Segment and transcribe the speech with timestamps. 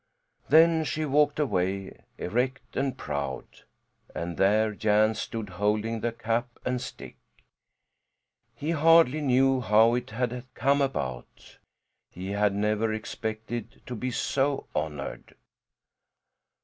[0.49, 3.45] Then she walked away, erect and proud,
[4.15, 7.17] and there Jan stood holding the cap and stick.
[8.55, 11.59] He hardly knew how it had come about.
[12.09, 15.35] He had never expected to be so honoured.